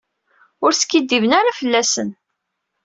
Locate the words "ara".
1.39-1.57